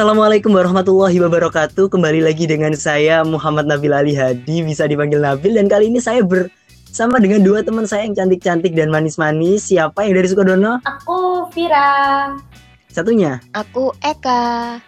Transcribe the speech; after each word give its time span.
Assalamualaikum 0.00 0.56
warahmatullahi 0.56 1.20
wabarakatuh. 1.20 1.92
Kembali 1.92 2.24
lagi 2.24 2.48
dengan 2.48 2.72
saya 2.72 3.20
Muhammad 3.20 3.68
Nabil 3.68 3.92
Ali 3.92 4.16
Hadi, 4.16 4.64
bisa 4.64 4.88
dipanggil 4.88 5.20
Nabil 5.20 5.52
dan 5.52 5.68
kali 5.68 5.92
ini 5.92 6.00
saya 6.00 6.24
bersama 6.24 7.20
dengan 7.20 7.44
dua 7.44 7.60
teman 7.60 7.84
saya 7.84 8.08
yang 8.08 8.16
cantik-cantik 8.16 8.72
dan 8.72 8.88
manis-manis. 8.88 9.68
Siapa 9.68 10.08
yang 10.08 10.16
dari 10.16 10.24
Sukodono? 10.32 10.80
Aku 10.88 11.52
Vira. 11.52 12.32
Satunya. 12.88 13.44
Aku 13.52 13.92
Eka. 14.00 14.80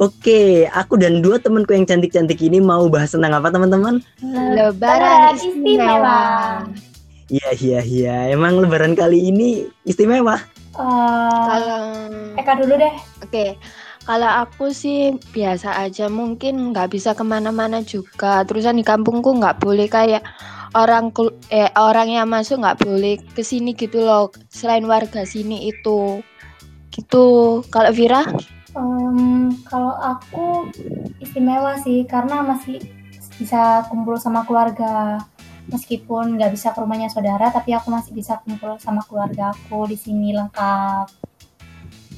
Oke, 0.00 0.64
aku 0.72 0.96
dan 0.96 1.20
dua 1.20 1.36
temanku 1.36 1.76
yang 1.76 1.84
cantik-cantik 1.84 2.40
ini 2.40 2.56
mau 2.56 2.88
bahas 2.88 3.12
tentang 3.12 3.36
apa 3.36 3.52
teman-teman? 3.52 4.00
Lebaran 4.24 5.36
istimewa. 5.36 6.64
Iya 7.28 7.50
iya 7.60 7.80
iya, 7.84 8.16
emang 8.32 8.56
Lebaran 8.56 8.96
kali 8.96 9.20
ini 9.20 9.68
istimewa. 9.84 10.40
Eh, 10.80 11.44
Kalau 11.44 12.08
Eka 12.40 12.52
dulu 12.56 12.72
deh. 12.80 12.94
oke, 13.20 13.44
kalau 14.06 14.30
aku 14.46 14.70
sih 14.70 15.18
biasa 15.34 15.82
aja, 15.82 16.06
mungkin 16.06 16.70
nggak 16.70 16.94
bisa 16.94 17.10
ke 17.18 17.26
mana-mana 17.26 17.82
juga. 17.82 18.46
Terusan 18.46 18.78
di 18.78 18.86
kampungku 18.86 19.34
nggak 19.34 19.58
boleh 19.58 19.90
kayak 19.90 20.22
orang 20.78 21.10
eh 21.50 21.66
orang 21.74 22.14
yang 22.14 22.30
masuk 22.30 22.62
nggak 22.62 22.86
boleh 22.86 23.18
ke 23.34 23.42
sini 23.42 23.74
gitu 23.74 24.06
loh. 24.06 24.30
Selain 24.46 24.86
warga 24.86 25.26
sini 25.26 25.74
itu, 25.74 26.22
gitu. 26.94 27.60
Kalau 27.66 27.90
Vira? 27.90 28.22
Em, 28.78 29.50
kalau 29.66 29.98
aku 29.98 30.70
istimewa 31.18 31.74
sih 31.82 32.06
karena 32.06 32.46
masih 32.46 32.78
bisa 33.42 33.82
kumpul 33.90 34.14
sama 34.22 34.46
keluarga. 34.46 35.18
Meskipun 35.66 36.38
nggak 36.38 36.54
bisa 36.54 36.70
ke 36.70 36.78
rumahnya 36.78 37.10
saudara, 37.10 37.50
tapi 37.50 37.74
aku 37.74 37.90
masih 37.90 38.14
bisa 38.14 38.38
kumpul 38.46 38.78
sama 38.78 39.02
keluarga 39.02 39.50
aku 39.50 39.90
di 39.90 39.98
sini 39.98 40.30
lengkap. 40.30 41.25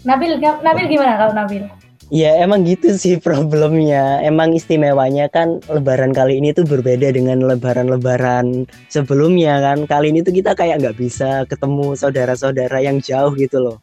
Nabil, 0.07 0.39
Nabil 0.39 0.85
gimana 0.87 1.15
kalau 1.19 1.35
Nabil? 1.35 1.65
Iya 2.09 2.41
emang 2.41 2.65
gitu 2.65 2.97
sih 2.97 3.21
problemnya. 3.21 4.25
Emang 4.25 4.57
istimewanya 4.57 5.29
kan 5.29 5.61
Lebaran 5.69 6.17
kali 6.17 6.41
ini 6.41 6.57
tuh 6.57 6.65
berbeda 6.65 7.13
dengan 7.13 7.45
Lebaran-Lebaran 7.45 8.65
sebelumnya 8.89 9.61
kan. 9.61 9.85
Kali 9.85 10.17
ini 10.17 10.25
tuh 10.25 10.33
kita 10.33 10.57
kayak 10.57 10.81
nggak 10.81 10.97
bisa 10.97 11.45
ketemu 11.45 11.93
saudara-saudara 11.93 12.81
yang 12.81 13.05
jauh 13.05 13.37
gitu 13.37 13.61
loh. 13.61 13.77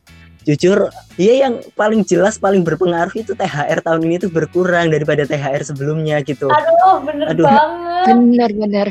Jujur, 0.46 0.94
iya 1.18 1.50
yang 1.50 1.62
paling 1.74 2.06
jelas 2.06 2.38
paling 2.38 2.62
berpengaruh 2.62 3.14
itu 3.18 3.34
THR 3.34 3.82
tahun 3.82 4.02
ini 4.06 4.16
tuh 4.22 4.30
berkurang 4.30 4.94
daripada 4.94 5.26
THR 5.26 5.62
sebelumnya 5.62 6.22
gitu. 6.22 6.50
Aduh, 6.50 7.02
bener 7.02 7.26
Aduh. 7.34 7.46
banget. 7.46 8.06
Bener-bener. 8.14 8.88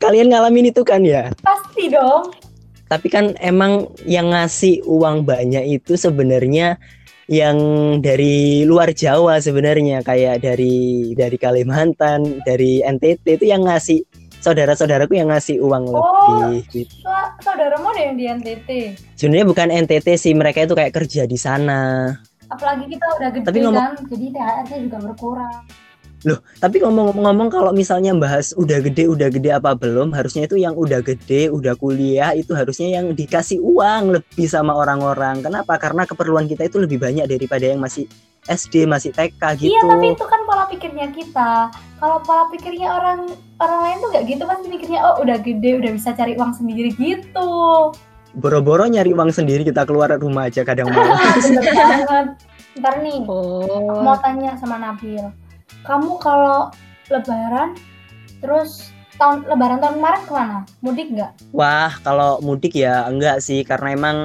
Kalian 0.00 0.32
ngalamin 0.32 0.72
itu 0.72 0.80
kan 0.84 1.04
ya? 1.04 1.28
Pasti 1.44 1.92
dong. 1.92 2.32
Tapi 2.88 3.06
kan 3.06 3.36
emang 3.38 3.92
yang 4.08 4.32
ngasih 4.32 4.80
uang 4.82 5.28
banyak 5.28 5.80
itu 5.80 5.94
sebenarnya 5.94 6.80
yang 7.28 7.56
dari 8.00 8.64
luar 8.64 8.96
Jawa 8.96 9.36
sebenarnya 9.36 10.00
kayak 10.00 10.40
dari 10.40 11.12
dari 11.12 11.36
Kalimantan, 11.36 12.40
dari 12.40 12.80
NTT 12.80 13.36
itu 13.36 13.44
yang 13.44 13.68
ngasih 13.68 14.00
saudara-saudaraku 14.40 15.12
yang 15.12 15.28
ngasih 15.28 15.60
uang 15.60 15.84
Oh. 15.92 16.00
lebih. 16.48 16.64
gitu. 16.72 17.04
Saudaramu 17.44 17.92
ada 17.92 18.00
yang 18.08 18.16
di 18.16 18.24
NTT. 18.24 18.68
Sebenarnya 19.12 19.44
bukan 19.44 19.68
NTT 19.68 20.16
sih, 20.16 20.32
mereka 20.32 20.64
itu 20.64 20.72
kayak 20.72 20.96
kerja 20.96 21.28
di 21.28 21.36
sana. 21.36 22.08
Apalagi 22.48 22.88
kita 22.88 23.04
udah 23.20 23.28
gede 23.28 23.44
Tapi 23.44 23.58
ngomong- 23.60 23.76
kan, 23.76 24.08
jadi 24.08 24.26
THR-nya 24.32 24.78
juga 24.88 24.98
berkurang. 25.04 25.56
Loh, 26.26 26.42
tapi 26.58 26.82
ngomong-ngomong 26.82 27.46
kalau 27.46 27.70
misalnya 27.70 28.10
bahas 28.18 28.50
udah 28.58 28.82
gede, 28.82 29.06
udah 29.06 29.30
gede 29.30 29.54
apa 29.54 29.78
belum, 29.78 30.10
harusnya 30.10 30.50
itu 30.50 30.58
yang 30.58 30.74
udah 30.74 30.98
gede, 30.98 31.46
udah 31.46 31.78
kuliah 31.78 32.34
itu 32.34 32.58
harusnya 32.58 32.90
yang 32.98 33.14
dikasih 33.14 33.62
uang 33.62 34.18
lebih 34.18 34.50
sama 34.50 34.74
orang-orang. 34.74 35.46
Kenapa? 35.46 35.78
Karena 35.78 36.02
keperluan 36.10 36.50
kita 36.50 36.66
itu 36.66 36.82
lebih 36.82 36.98
banyak 36.98 37.30
daripada 37.30 37.70
yang 37.70 37.78
masih 37.78 38.10
SD, 38.50 38.90
masih 38.90 39.14
TK 39.14 39.38
gitu. 39.62 39.70
Iya, 39.70 39.82
tapi 39.86 40.06
itu 40.18 40.24
kan 40.26 40.40
pola 40.42 40.66
pikirnya 40.66 41.06
kita. 41.14 41.70
Kalau 42.02 42.18
pola 42.26 42.50
pikirnya 42.50 42.88
orang 42.98 43.30
orang 43.62 43.78
lain 43.86 43.96
tuh 44.02 44.08
nggak 44.10 44.24
gitu, 44.26 44.42
pasti 44.42 44.66
mikirnya 44.66 45.00
oh 45.04 45.22
udah 45.22 45.38
gede, 45.38 45.70
udah 45.78 45.90
bisa 45.94 46.10
cari 46.18 46.34
uang 46.34 46.50
sendiri 46.50 46.98
gitu. 46.98 47.50
Boro-boro 48.34 48.90
nyari 48.90 49.14
uang 49.14 49.30
sendiri 49.30 49.62
kita 49.62 49.86
keluar 49.86 50.18
rumah 50.18 50.50
aja 50.50 50.66
kadang 50.66 50.90
malam. 50.90 51.14
Bener 51.46 51.62
banget. 51.62 52.26
Ntar 52.78 52.94
nih, 53.06 53.22
Oh. 53.26 54.02
mau 54.02 54.18
tanya 54.18 54.58
sama 54.58 54.82
Nabil. 54.82 55.22
Kamu 55.86 56.18
kalau 56.18 56.70
lebaran, 57.10 57.78
terus 58.42 58.90
tahun 59.18 59.44
lebaran 59.50 59.82
tahun 59.82 59.94
kemarin 59.98 60.22
ke 60.24 60.32
mana? 60.32 60.58
Mudik 60.80 61.08
nggak? 61.12 61.32
Wah, 61.50 61.92
kalau 62.06 62.38
mudik 62.40 62.78
ya 62.78 63.06
enggak 63.10 63.42
sih 63.42 63.66
karena 63.66 63.94
emang 63.94 64.16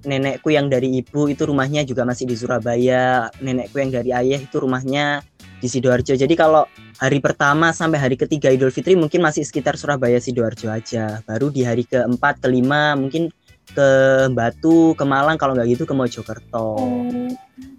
nenekku 0.00 0.48
yang 0.48 0.72
dari 0.72 1.00
ibu 1.04 1.28
itu 1.28 1.44
rumahnya 1.44 1.84
juga 1.84 2.08
masih 2.08 2.24
di 2.24 2.36
Surabaya, 2.36 3.28
nenekku 3.44 3.76
yang 3.76 3.92
dari 3.92 4.10
ayah 4.16 4.40
itu 4.40 4.56
rumahnya 4.56 5.20
di 5.60 5.68
Sidoarjo. 5.68 6.16
Jadi 6.16 6.32
kalau 6.32 6.64
hari 6.96 7.20
pertama 7.20 7.68
sampai 7.76 8.00
hari 8.00 8.16
ketiga 8.16 8.48
Idul 8.48 8.72
Fitri 8.72 8.96
mungkin 8.96 9.20
masih 9.20 9.44
sekitar 9.44 9.76
Surabaya 9.76 10.16
Sidoarjo 10.16 10.72
aja. 10.72 11.20
Baru 11.28 11.52
di 11.52 11.68
hari 11.68 11.84
keempat, 11.84 12.40
kelima 12.40 12.96
mungkin 12.96 13.28
ke 13.70 13.90
Batu, 14.32 14.96
ke 14.96 15.04
Malang 15.04 15.36
kalau 15.36 15.54
nggak 15.54 15.68
gitu 15.78 15.84
ke 15.86 15.94
Mojokerto 15.94 16.80
Oh, 16.80 17.28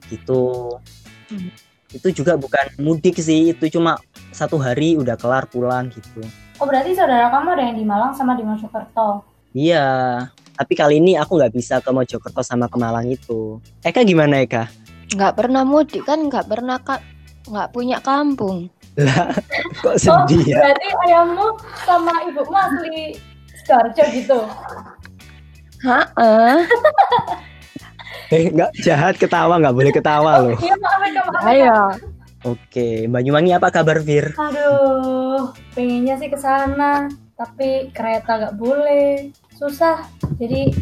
gitu. 0.08 0.78
Hmm. 1.28 1.71
Itu 1.92 2.08
juga 2.12 2.40
bukan 2.40 2.72
mudik 2.80 3.20
sih, 3.20 3.52
itu 3.52 3.66
cuma 3.68 4.00
satu 4.32 4.56
hari 4.56 4.96
udah 4.96 5.20
kelar 5.20 5.48
pulang 5.52 5.92
gitu. 5.92 6.24
oh 6.62 6.66
berarti 6.70 6.94
saudara 6.94 7.28
kamu 7.34 7.58
ada 7.58 7.64
yang 7.68 7.78
di 7.82 7.86
Malang 7.86 8.14
sama 8.14 8.38
di 8.38 8.46
Mojokerto. 8.46 9.26
Iya, 9.52 9.88
tapi 10.56 10.74
kali 10.78 11.02
ini 11.02 11.18
aku 11.20 11.36
nggak 11.36 11.52
bisa 11.52 11.82
ke 11.84 11.90
Mojokerto 11.92 12.40
sama 12.46 12.72
ke 12.72 12.78
Malang 12.80 13.10
itu. 13.10 13.60
Eka 13.84 14.06
gimana 14.06 14.46
Eka? 14.46 14.70
Nggak 15.12 15.34
pernah 15.36 15.68
mudik 15.68 16.08
kan? 16.08 16.22
Nggak 16.32 16.48
pernah 16.48 16.78
kak? 16.80 17.02
Nggak 17.50 17.70
punya 17.76 17.98
kampung. 18.00 18.72
Lah, 18.96 19.34
kok 19.84 19.98
sedih 20.00 20.44
ya? 20.46 20.60
Berarti 20.64 20.88
ayahmu 21.10 21.48
sama 21.84 22.14
ibumu 22.30 22.56
asli 22.56 23.18
Sidoarjo 23.58 24.04
gitu. 24.16 24.40
Hah? 25.82 26.06
Eh, 28.32 28.48
nggak 28.48 28.72
jahat 28.80 29.16
ketawa, 29.16 29.60
nggak 29.60 29.76
boleh 29.76 29.92
ketawa 29.92 30.32
loh. 30.40 30.56
Iya 30.58 30.76
maaf 30.80 31.02
ya 31.04 31.22
maaf 31.22 31.44
ya. 31.44 31.50
Ayo. 31.52 31.78
Oke, 32.42 33.06
Banyuwangi 33.06 33.54
apa 33.54 33.70
kabar 33.70 34.02
Vir? 34.02 34.34
Aduh, 34.34 35.54
pengennya 35.72 36.18
sih 36.18 36.26
ke 36.26 36.40
sana, 36.40 37.06
tapi 37.36 37.92
kereta 37.92 38.50
gak 38.50 38.58
boleh, 38.58 39.30
susah. 39.54 40.10
Jadi 40.40 40.74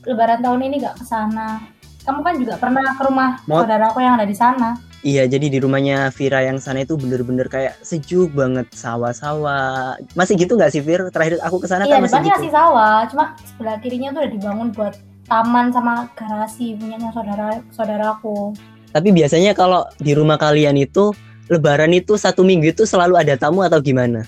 Lebaran 0.00 0.38
tahun 0.38 0.62
ini 0.62 0.78
gak 0.78 1.02
ke 1.02 1.04
sana. 1.04 1.58
Kamu 2.00 2.22
kan 2.22 2.38
juga 2.38 2.54
pernah 2.56 2.94
ke 2.94 3.02
rumah 3.02 3.42
Mau- 3.44 3.58
saudaraku 3.60 3.98
yang 3.98 4.14
ada 4.14 4.24
di 4.24 4.32
sana. 4.32 4.78
Iya, 5.00 5.24
jadi 5.26 5.48
di 5.48 5.58
rumahnya 5.58 6.12
Vira 6.12 6.44
yang 6.44 6.60
sana 6.60 6.84
itu 6.84 6.94
bener-bener 6.94 7.48
kayak 7.48 7.80
sejuk 7.82 8.30
banget 8.30 8.68
sawah-sawah. 8.70 9.96
Masih 10.12 10.36
gitu 10.36 10.54
nggak 10.54 10.70
sih 10.70 10.78
Vir? 10.78 11.08
Terakhir 11.10 11.40
aku 11.40 11.58
ke 11.58 11.66
sana 11.66 11.88
Iya, 11.88 11.96
kan 11.96 12.04
masih 12.04 12.12
depannya 12.12 12.28
gitu. 12.28 12.38
masih 12.38 12.52
sawah, 12.52 12.98
cuma 13.08 13.24
sebelah 13.42 13.76
kirinya 13.80 14.08
tuh 14.12 14.20
udah 14.22 14.30
dibangun 14.30 14.68
buat 14.70 14.94
taman 15.30 15.70
sama 15.70 16.10
garasi 16.18 16.74
punyanya 16.74 17.14
saudara 17.14 17.62
saudaraku. 17.70 18.52
Tapi 18.90 19.14
biasanya 19.14 19.54
kalau 19.54 19.86
di 20.02 20.18
rumah 20.18 20.34
kalian 20.34 20.74
itu 20.74 21.14
Lebaran 21.50 21.90
itu 21.90 22.14
satu 22.14 22.46
minggu 22.46 22.70
itu 22.70 22.86
selalu 22.86 23.18
ada 23.18 23.34
tamu 23.34 23.66
atau 23.66 23.82
gimana? 23.82 24.22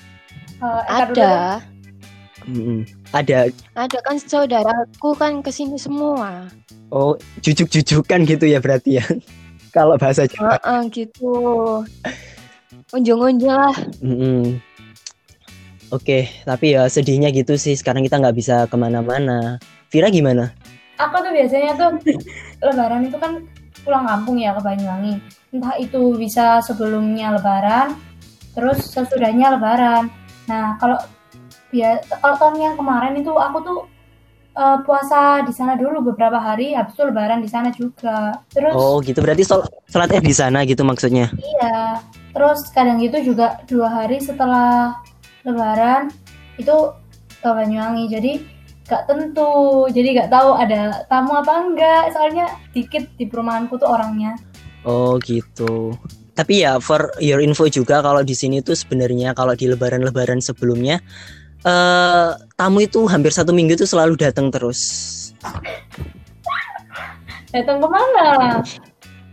Eh, 0.58 0.82
deh. 1.14 1.22
Ada. 1.22 1.34
Mm-mm. 2.50 2.82
Ada. 3.14 3.54
Ada 3.78 3.98
kan 4.02 4.18
saudaraku 4.18 5.14
kan 5.14 5.38
ke 5.38 5.54
sini 5.54 5.78
semua. 5.78 6.50
Oh, 6.90 7.14
jujuk-jujukan 7.38 8.26
gitu 8.26 8.50
ya 8.50 8.58
berarti 8.58 8.98
ya. 8.98 9.06
kalau 9.76 9.94
bahasa 9.94 10.26
Jawa. 10.26 10.58
Heeh, 10.58 10.80
gitu. 10.90 11.34
Unjung-unjung 12.90 13.54
lah. 13.54 13.76
Mm-mm. 14.02 14.58
Oke, 15.94 16.26
tapi 16.42 16.74
ya 16.74 16.90
sedihnya 16.90 17.30
gitu 17.30 17.54
sih. 17.54 17.78
Sekarang 17.78 18.02
kita 18.02 18.18
nggak 18.18 18.34
bisa 18.34 18.66
ke 18.66 18.74
mana-mana. 18.74 19.62
Vira 19.94 20.10
gimana? 20.10 20.50
Aku 20.98 21.16
tuh 21.18 21.32
biasanya 21.32 21.72
tuh 21.74 21.90
Lebaran 22.60 23.08
itu 23.08 23.16
kan 23.16 23.42
pulang 23.82 24.04
kampung 24.06 24.36
ya 24.38 24.54
ke 24.54 24.62
Banyuwangi. 24.62 25.14
Entah 25.50 25.74
itu 25.76 26.14
bisa 26.14 26.62
sebelumnya 26.62 27.34
Lebaran, 27.34 27.96
terus 28.54 28.86
sesudahnya 28.88 29.56
Lebaran. 29.56 30.06
Nah 30.46 30.76
kalau 30.78 30.98
bia- 31.68 32.02
kalau 32.20 32.36
tahun 32.36 32.56
yang 32.60 32.74
kemarin 32.76 33.14
itu 33.16 33.32
aku 33.32 33.58
tuh 33.60 33.78
eh, 34.52 34.78
puasa 34.84 35.40
di 35.42 35.50
sana 35.50 35.74
dulu 35.74 36.12
beberapa 36.12 36.36
hari, 36.36 36.76
habis 36.76 36.92
itu 36.94 37.02
Lebaran 37.08 37.40
di 37.40 37.48
sana 37.48 37.72
juga. 37.72 38.36
Terus 38.52 38.76
Oh, 38.76 39.00
gitu. 39.00 39.24
Berarti 39.24 39.42
sol 39.42 39.64
sholat 39.88 40.12
Id 40.12 40.22
di 40.22 40.36
sana 40.36 40.62
gitu 40.62 40.84
maksudnya. 40.84 41.32
iya, 41.34 41.98
terus 42.30 42.68
kadang 42.70 43.00
gitu 43.00 43.32
juga 43.34 43.58
dua 43.64 43.88
hari 43.90 44.20
setelah 44.20 45.00
Lebaran 45.42 46.12
itu 46.60 46.76
ke 47.40 47.48
Banyuwangi. 47.48 48.06
Jadi 48.06 48.32
gak 48.92 49.08
tentu, 49.08 49.88
jadi 49.88 50.20
gak 50.20 50.30
tahu 50.30 50.52
ada 50.52 51.08
tamu 51.08 51.32
apa 51.40 51.52
enggak. 51.64 52.12
Soalnya 52.12 52.52
dikit 52.76 53.08
di 53.16 53.24
perumahanku 53.24 53.80
tuh 53.80 53.88
orangnya. 53.88 54.36
Oh, 54.84 55.16
gitu. 55.24 55.96
Tapi 56.32 56.64
ya 56.64 56.80
for 56.80 57.12
your 57.20 57.40
info 57.44 57.68
juga 57.68 58.00
kalau 58.00 58.24
di 58.24 58.32
sini 58.32 58.64
tuh 58.64 58.72
sebenarnya 58.72 59.36
kalau 59.36 59.52
di 59.52 59.68
lebaran-lebaran 59.68 60.40
sebelumnya 60.40 61.00
eh 61.62 62.30
tamu 62.58 62.82
itu 62.82 63.06
hampir 63.06 63.30
satu 63.30 63.54
minggu 63.54 63.78
tuh 63.78 63.86
selalu 63.86 64.18
datang 64.18 64.50
terus. 64.50 64.80
Datang 67.52 67.84
ke 67.84 67.88
mana? 67.88 68.64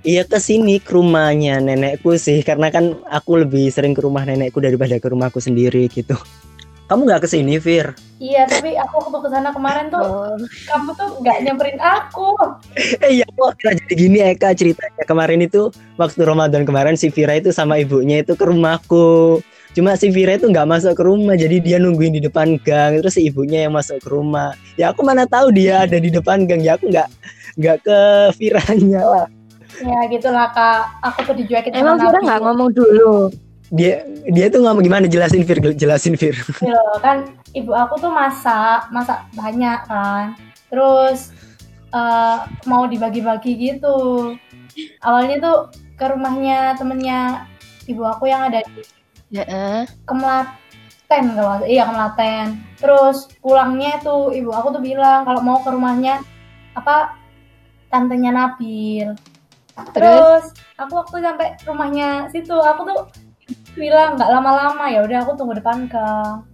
Iya 0.04 0.28
ke 0.28 0.38
sini 0.44 0.84
ke 0.84 0.92
rumahnya 0.92 1.64
nenekku 1.64 2.20
sih 2.20 2.44
karena 2.44 2.68
kan 2.70 3.00
aku 3.08 3.48
lebih 3.48 3.72
sering 3.72 3.96
ke 3.96 4.04
rumah 4.04 4.28
nenekku 4.28 4.60
daripada 4.60 5.00
ke 5.00 5.08
rumahku 5.08 5.40
sendiri 5.40 5.88
gitu. 5.88 6.20
Kamu 6.90 7.06
nggak 7.06 7.22
ke 7.22 7.28
sini, 7.30 7.62
Fir? 7.62 7.94
Iya, 8.18 8.50
tapi 8.50 8.74
aku 8.74 8.98
waktu 8.98 9.18
ke 9.22 9.30
sana 9.30 9.54
kemarin 9.54 9.94
tuh 9.94 10.02
Oh, 10.02 10.34
kamu 10.66 10.90
tuh 10.98 11.10
nggak 11.22 11.38
nyamperin 11.46 11.78
aku. 11.78 12.34
Eh 13.06 13.22
iya 13.22 13.28
kok 13.30 13.62
kira 13.62 13.78
jadi 13.78 13.94
gini 13.94 14.20
Eka 14.26 14.58
ceritanya 14.58 15.06
kemarin 15.06 15.46
itu 15.46 15.70
waktu 16.02 16.26
Ramadan 16.26 16.66
kemarin 16.66 16.98
si 16.98 17.14
Vira 17.14 17.38
itu 17.38 17.54
sama 17.54 17.78
ibunya 17.78 18.26
itu 18.26 18.34
ke 18.34 18.42
rumahku. 18.42 19.38
Cuma 19.78 19.94
si 19.94 20.10
Vira 20.10 20.34
itu 20.34 20.50
nggak 20.50 20.66
masuk 20.66 20.98
ke 20.98 21.04
rumah 21.06 21.38
jadi 21.38 21.62
dia 21.62 21.78
nungguin 21.78 22.18
di 22.18 22.22
depan 22.26 22.58
gang 22.66 22.98
terus 23.06 23.22
si 23.22 23.30
ibunya 23.30 23.70
yang 23.70 23.78
masuk 23.78 24.02
ke 24.02 24.10
rumah. 24.10 24.58
Ya 24.74 24.90
aku 24.90 25.06
mana 25.06 25.30
tahu 25.30 25.54
dia 25.54 25.86
ada 25.86 26.02
di 26.02 26.10
depan 26.10 26.50
gang 26.50 26.66
ya 26.66 26.74
aku 26.74 26.90
nggak 26.90 27.06
nggak 27.62 27.78
ke 27.86 28.00
Viranya 28.42 29.06
lah. 29.06 29.28
Ya 29.80 30.00
gitulah 30.10 30.50
kak, 30.52 30.90
aku 31.06 31.30
tuh 31.30 31.36
dicuekin 31.38 31.72
emang 31.72 32.02
Nabil. 32.02 32.20
nggak 32.26 32.40
ngomong 32.42 32.70
dulu. 32.74 33.30
Dia 33.70 34.02
dia 34.26 34.50
tuh 34.50 34.66
ngomong 34.66 34.82
gimana 34.82 35.06
jelasin 35.06 35.46
Vir 35.46 35.62
jelasin 35.78 36.18
Vir. 36.18 36.34
Gitu 36.34 36.66
loh, 36.66 36.98
kan 37.02 37.30
ibu 37.54 37.70
aku 37.74 38.02
tuh 38.02 38.10
masak, 38.10 38.90
masak 38.90 39.26
banyak 39.38 39.80
kan. 39.86 40.34
Terus 40.74 41.30
eh, 41.94 42.38
mau 42.66 42.90
dibagi-bagi 42.90 43.54
gitu. 43.58 44.34
Awalnya 45.06 45.38
tuh 45.42 45.58
ke 46.00 46.06
rumahnya 46.10 46.80
temennya 46.80 47.46
ibu 47.86 48.06
aku 48.06 48.30
yang 48.30 48.48
ada 48.48 48.64
di 48.64 48.82
Heeh. 49.30 49.86
Kemelaten 50.10 51.24
kalau 51.38 51.62
iya 51.66 51.86
Kemelaten. 51.86 52.58
Terus 52.82 53.30
pulangnya 53.38 54.02
tuh 54.02 54.34
ibu 54.34 54.50
aku 54.50 54.74
tuh 54.74 54.82
bilang 54.82 55.26
kalau 55.26 55.46
mau 55.46 55.62
ke 55.62 55.70
rumahnya 55.70 56.26
apa 56.74 57.14
tantenya 57.94 58.34
Nabil. 58.34 59.14
Terus 59.94 60.54
aku 60.76 60.92
waktu 61.06 61.22
sampai 61.22 61.48
rumahnya 61.66 62.28
situ 62.34 62.58
aku 62.58 62.82
tuh 62.90 63.00
bilang 63.74 64.16
nggak 64.16 64.30
lama-lama 64.30 64.86
ya 64.88 65.04
udah 65.04 65.18
aku 65.22 65.32
tunggu 65.36 65.58
depan 65.58 65.86
gang. 65.86 66.46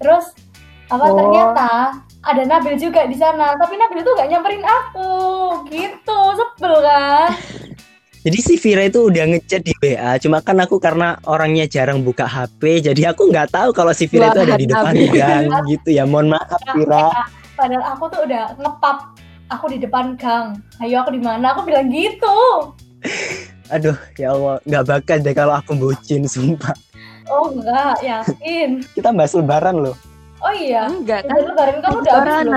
Terus 0.00 0.34
apa 0.90 1.06
Oh. 1.06 1.16
ternyata 1.16 1.70
ada 2.20 2.42
Nabil 2.44 2.76
juga 2.76 3.04
di 3.04 3.16
sana 3.16 3.56
tapi 3.56 3.76
Nabil 3.76 4.04
tuh 4.04 4.12
nggak 4.12 4.28
nyamperin 4.28 4.60
aku 4.60 5.12
gitu 5.72 6.18
sebel 6.36 6.74
kan 6.80 7.32
Jadi 8.24 8.38
si 8.40 8.56
Vira 8.56 8.88
itu 8.88 9.12
udah 9.12 9.36
ngechat 9.36 9.68
di 9.68 9.76
WA, 9.84 10.16
cuma 10.16 10.40
kan 10.40 10.56
aku 10.56 10.80
karena 10.80 11.20
orangnya 11.28 11.68
jarang 11.68 12.00
buka 12.00 12.24
HP, 12.24 12.80
jadi 12.80 13.12
aku 13.12 13.28
nggak 13.28 13.52
tahu 13.52 13.68
kalau 13.76 13.92
si 13.92 14.08
Vira 14.08 14.32
itu 14.32 14.40
ada 14.40 14.56
di 14.56 14.64
depan 14.64 14.96
gang 15.12 15.44
gitu 15.68 15.92
ya. 15.92 16.08
Mohon 16.08 16.40
maaf 16.40 16.56
Vira. 16.72 17.12
padahal 17.52 17.84
aku 17.84 18.04
tuh 18.08 18.24
udah 18.24 18.56
ngepap 18.56 18.98
aku 19.48 19.64
di 19.68 19.78
depan 19.78 20.16
gang 20.16 20.56
ayo 20.80 21.04
aku 21.04 21.12
di 21.12 21.20
mana 21.20 21.52
aku 21.52 21.68
bilang 21.68 21.92
gitu 21.92 22.72
Aduh, 23.66 23.96
ya 24.14 24.28
Allah, 24.30 24.60
nggak 24.62 24.84
bakal 24.84 25.16
deh 25.18 25.32
kalau 25.32 25.54
aku 25.54 25.72
bucin, 25.74 26.24
sumpah. 26.24 26.76
oh 27.24 27.48
enggak 27.50 27.96
yakin 28.00 28.84
Kita 28.92 29.08
bahas 29.10 29.32
lebaran 29.32 29.80
loh. 29.80 29.96
oh 30.38 30.52
iya 30.52 30.84
Enggak 30.84 31.24
kan? 31.24 31.40
lebaran 31.40 31.80
kamu 31.80 31.96
udah 31.98 32.12
habis 32.14 32.36
belum? 32.42 32.54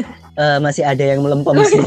Eh, 0.34 0.58
masih 0.58 0.82
ada 0.82 1.04
yang 1.04 1.20
melempem 1.20 1.54
sih. 1.64 1.78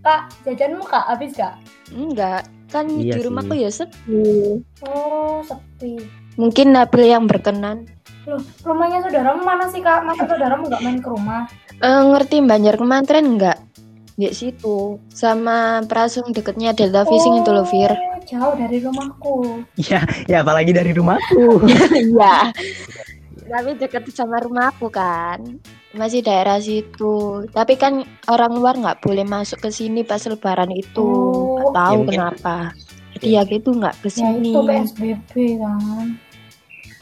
kak 0.00 0.20
jajanmu 0.42 0.84
kak 0.84 1.04
habis 1.06 1.32
gak 1.32 1.56
Enggak. 1.90 2.44
Kan 2.66 2.88
Iya 2.90 3.14
di 3.14 3.20
rumahku 3.22 3.54
ya 3.54 3.70
sepi. 3.70 4.60
oh 4.82 5.40
sepi 5.40 6.00
Mungkin 6.34 6.72
Nabil 6.72 7.06
yang 7.06 7.24
berkenan. 7.24 7.86
loh 8.24 8.40
rumahnya 8.62 9.00
saudaramu 9.00 9.40
mana 9.40 9.68
sih 9.68 9.78
kak 9.78 10.00
masa 10.02 10.24
saudaramu 10.24 10.64
nggak 10.66 10.80
main 10.80 10.98
ke 10.98 11.08
rumah 11.08 11.44
Eh, 11.76 12.02
ngerti 12.06 12.40
Banjar 12.40 12.76
Kemantren 12.76 13.24
enggak? 13.30 13.60
Di 14.14 14.30
situ. 14.30 14.98
Sama 15.10 15.82
Prasung 15.84 16.30
deketnya 16.30 16.70
Delta 16.70 17.02
Fishing 17.02 17.42
itu 17.42 17.50
loh, 17.50 17.66
Fir. 17.66 17.90
Oh, 17.90 18.18
jauh 18.24 18.54
dari 18.56 18.78
rumahku 18.80 19.34
ya, 19.76 20.00
ya 20.24 20.40
apalagi 20.40 20.72
dari 20.72 20.94
rumahku. 20.94 21.60
Iya. 21.92 22.48
Tapi 23.44 23.76
deket 23.76 24.08
sama 24.10 24.40
rumahku 24.40 24.88
kan. 24.88 25.60
Masih 25.92 26.24
daerah 26.24 26.56
situ. 26.58 27.44
Tapi 27.52 27.76
kan 27.76 28.00
orang 28.26 28.56
luar 28.56 28.74
nggak 28.74 29.04
boleh 29.04 29.22
masuk 29.22 29.60
ke 29.60 29.70
sini 29.70 30.00
pas 30.02 30.24
lebaran 30.24 30.72
itu. 30.72 31.04
Oh. 31.04 31.70
Tahu 31.70 32.06
Ya, 32.06 32.08
kenapa. 32.08 32.56
Jadi 33.14 33.28
ya 33.30 33.42
gitu 33.46 33.70
nggak 33.70 33.94
ke 34.00 34.08
ya 34.10 34.14
sini. 34.16 34.50
itu 34.50 34.60
PSBB 34.64 35.32
kan 35.60 36.06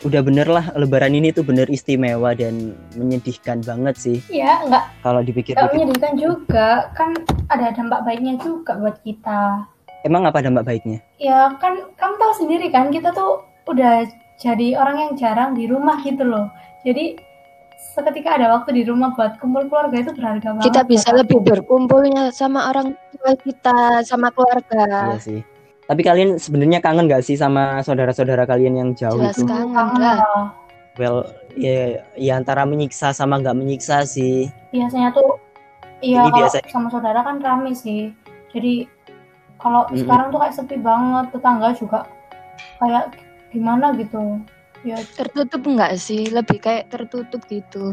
Udah 0.03 0.19
bener 0.19 0.51
lah, 0.51 0.67
lebaran 0.75 1.15
ini 1.15 1.31
tuh 1.31 1.47
bener 1.47 1.71
istimewa 1.71 2.35
dan 2.35 2.75
menyedihkan 2.99 3.63
banget 3.63 3.95
sih 3.95 4.19
Iya, 4.27 4.67
nggak 4.67 4.85
kalau 5.07 5.23
nggak 5.23 5.31
dipikir-pikir. 5.31 5.71
menyedihkan 5.79 6.15
juga. 6.19 6.91
Kan 6.99 7.15
ada 7.47 7.71
dampak 7.71 8.03
baiknya 8.03 8.35
juga 8.43 8.75
buat 8.83 8.99
kita. 9.07 9.63
Emang 10.03 10.27
apa 10.27 10.43
dampak 10.43 10.67
baiknya? 10.67 10.99
Ya 11.23 11.55
kan, 11.63 11.95
kamu 11.95 12.15
tahu 12.19 12.33
sendiri 12.35 12.75
kan, 12.75 12.91
kita 12.91 13.15
tuh 13.15 13.47
udah 13.71 14.03
jadi 14.43 14.75
orang 14.75 14.97
yang 14.99 15.13
jarang 15.15 15.55
di 15.55 15.71
rumah 15.71 16.03
gitu 16.03 16.27
loh. 16.27 16.51
Jadi 16.83 17.15
seketika 17.95 18.35
ada 18.35 18.59
waktu 18.59 18.75
di 18.75 18.83
rumah 18.83 19.15
buat 19.15 19.39
kumpul 19.39 19.71
keluarga 19.71 20.03
itu 20.03 20.11
berharga 20.19 20.59
banget. 20.59 20.67
Kita 20.67 20.83
bisa 20.83 21.15
lebih 21.15 21.39
berkumpulnya 21.47 22.35
sama 22.35 22.75
orang 22.75 22.99
tua 23.15 23.39
kita, 23.39 24.03
sama 24.03 24.35
keluarga. 24.35 25.15
Iya 25.15 25.19
sih. 25.23 25.41
Tapi 25.93 26.09
kalian 26.09 26.41
sebenarnya 26.41 26.81
kangen 26.81 27.05
gak 27.05 27.21
sih 27.21 27.37
sama 27.37 27.85
saudara-saudara 27.85 28.49
kalian 28.49 28.81
yang 28.81 28.91
jauh 28.97 29.21
Jelas 29.21 29.37
itu? 29.37 29.44
kangen 29.44 29.77
Kangen 29.77 30.00
lah. 30.00 30.56
Well, 30.97 31.29
ya, 31.53 32.00
ya 32.17 32.41
antara 32.41 32.65
menyiksa 32.65 33.12
sama 33.12 33.37
nggak 33.44 33.53
menyiksa 33.53 34.09
sih. 34.09 34.49
Biasanya 34.73 35.12
tuh, 35.12 35.37
iya 36.00 36.25
kalau 36.25 36.37
biasa- 36.41 36.65
sama 36.73 36.89
saudara 36.89 37.21
kan 37.21 37.44
rame 37.44 37.77
sih. 37.77 38.09
Jadi 38.56 38.89
kalau 39.61 39.85
Mm-mm. 39.93 40.00
sekarang 40.00 40.33
tuh 40.33 40.41
kayak 40.41 40.56
sepi 40.56 40.77
banget, 40.81 41.29
tetangga 41.29 41.69
juga 41.77 42.09
kayak 42.81 43.12
gimana 43.53 43.93
gitu. 44.00 44.41
Ya 44.89 44.97
Tertutup 45.12 45.61
enggak 45.69 46.00
sih? 46.00 46.33
Lebih 46.33 46.56
kayak 46.56 46.89
tertutup 46.89 47.44
gitu. 47.53 47.93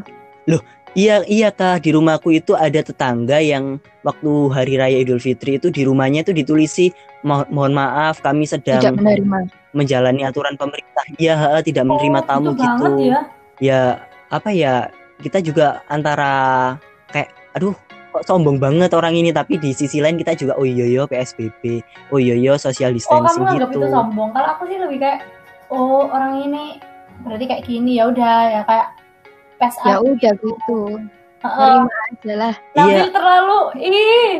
Iya, 0.94 1.21
iya 1.25 1.50
kak. 1.50 1.86
Di 1.86 1.94
rumahku 1.94 2.33
itu 2.33 2.57
ada 2.57 2.81
tetangga 2.81 3.38
yang 3.38 3.77
waktu 4.01 4.30
hari 4.50 4.74
raya 4.75 4.97
Idul 5.00 5.21
Fitri 5.21 5.56
itu 5.56 5.69
di 5.69 5.86
rumahnya 5.86 6.25
itu 6.25 6.33
ditulisi 6.33 6.89
"Mo- 7.21 7.45
mohon 7.47 7.75
maaf 7.75 8.19
kami 8.19 8.47
Tidak 8.47 8.65
sedang 8.65 8.97
menerima. 8.97 9.38
menjalani 9.71 10.25
aturan 10.25 10.57
pemerintah. 10.57 11.06
Iya, 11.15 11.36
tidak 11.62 11.86
menerima 11.86 12.19
Oh, 12.19 12.25
tamu 12.25 12.50
gitu 12.53 12.86
ya. 13.05 13.19
Ya 13.60 13.81
apa 14.27 14.50
ya? 14.50 14.89
Kita 15.19 15.38
juga 15.39 15.84
antara 15.86 16.74
kayak 17.08 17.29
aduh 17.53 17.75
kok 18.10 18.25
sombong 18.25 18.58
banget 18.58 18.89
orang 18.91 19.13
ini 19.13 19.29
tapi 19.29 19.62
di 19.62 19.69
sisi 19.69 20.01
lain 20.01 20.17
kita 20.17 20.34
juga 20.34 20.58
oh 20.58 20.65
iya 20.65 20.89
yo 20.89 21.05
PSBB. 21.05 21.86
Oh 22.10 22.17
iya 22.17 22.34
yo 22.34 22.58
social 22.58 22.89
Oh 22.89 22.98
distancing 22.98 23.46
kamu 23.46 23.51
anggap 23.55 23.69
gitu. 23.69 23.79
itu 23.79 23.88
sombong. 23.93 24.29
Kalau 24.34 24.48
aku 24.50 24.63
sih 24.65 24.77
lebih 24.79 24.98
kayak 24.98 25.19
oh 25.69 26.10
orang 26.10 26.41
ini 26.41 26.81
berarti 27.22 27.46
kayak 27.46 27.63
gini 27.63 28.00
ya 28.00 28.08
udah 28.08 28.36
ya 28.50 28.62
kayak 28.63 28.88
pes 29.60 29.75
Ya 29.84 30.00
udah 30.00 30.34
gitu. 30.34 30.80
Heeh. 31.39 31.75
Terima 31.78 31.96
aja 32.06 32.34
lah. 32.36 32.54
Nabil 32.74 32.96
Iya. 32.96 33.04
terlalu 33.10 33.60
ih. 33.78 34.34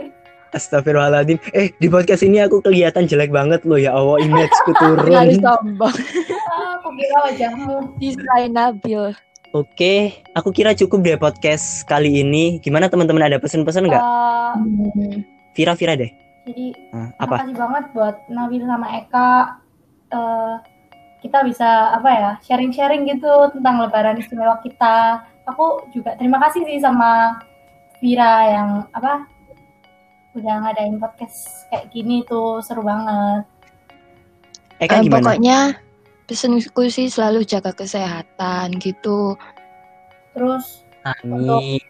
Astagfirullahaladzim. 0.50 1.38
Eh 1.52 1.70
di 1.74 1.88
podcast 1.88 2.20
ini 2.22 2.40
aku 2.40 2.60
kelihatan 2.60 3.06
jelek 3.06 3.30
banget 3.30 3.62
loh 3.64 3.78
ya 3.78 3.94
Allah 3.94 4.18
imageku 4.20 4.72
turun. 4.82 5.06
Terlalu 5.06 5.38
sombong. 5.38 5.96
Ah, 6.50 6.76
aku 6.76 6.90
kira 6.92 7.18
wajahmu. 7.24 7.76
Desain 7.96 8.52
Nabil. 8.52 9.14
Oke, 9.50 9.96
aku 10.34 10.50
kira 10.50 10.74
cukup 10.74 11.00
deh 11.00 11.16
podcast 11.16 11.82
kali 11.84 12.20
ini. 12.20 12.60
Gimana 12.60 12.86
teman-teman 12.86 13.24
ada 13.24 13.38
pesan-pesan 13.38 13.86
nggak? 13.86 14.04
Hmm. 14.54 15.24
Vira 15.54 15.74
Vira 15.74 15.94
deh. 15.96 16.12
jadi 16.44 16.74
Nah, 16.90 17.14
apa? 17.16 17.36
makasih 17.40 17.56
banget 17.56 17.84
buat 17.94 18.16
Nabil 18.28 18.62
sama 18.64 18.88
Eka. 18.92 19.32
Eh, 20.10 20.54
kita 21.20 21.44
bisa 21.44 21.94
apa 21.94 22.10
ya 22.10 22.32
sharing-sharing 22.42 23.04
gitu 23.06 23.52
tentang 23.52 23.84
Lebaran 23.84 24.18
istimewa 24.18 24.60
kita. 24.60 25.24
Aku 25.46 25.84
juga 25.92 26.16
terima 26.16 26.40
kasih 26.40 26.64
sih 26.64 26.80
sama 26.80 27.42
Vira 28.00 28.48
yang 28.48 28.70
apa 28.94 29.28
udah 30.32 30.56
ngadain 30.64 30.96
podcast 30.98 31.68
kayak 31.68 31.90
gini 31.92 32.24
tuh 32.24 32.62
seru 32.62 32.80
banget. 32.80 33.44
Eka 34.80 34.96
Eh, 34.96 35.04
gimana? 35.04 35.36
pokoknya 35.36 35.58
pesanku 36.24 36.88
sih 36.88 37.12
selalu 37.12 37.44
jaga 37.44 37.74
kesehatan 37.74 38.78
gitu. 38.80 39.36
Terus 40.32 40.86
Amin. 41.04 41.82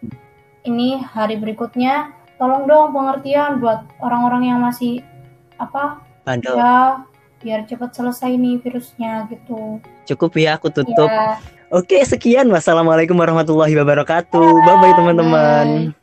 ini 0.64 0.98
hari 0.98 1.38
berikutnya 1.38 2.10
tolong 2.34 2.64
dong 2.64 2.90
pengertian 2.90 3.60
buat 3.60 3.84
orang-orang 4.00 4.48
yang 4.48 4.58
masih 4.58 5.04
apa 5.60 6.00
Bandel. 6.24 6.56
ya 6.56 7.04
biar 7.40 7.64
cepat 7.64 7.96
selesai 7.96 8.36
nih 8.36 8.60
virusnya 8.60 9.26
gitu. 9.32 9.80
Cukup 10.06 10.36
ya 10.36 10.60
aku 10.60 10.68
tutup. 10.68 11.08
Ya. 11.08 11.40
Oke, 11.70 12.02
sekian. 12.02 12.50
Wassalamualaikum 12.50 13.14
warahmatullahi 13.14 13.72
wabarakatuh. 13.78 14.50
Bye 14.66 14.76
bye 14.82 14.94
teman-teman. 14.94 15.96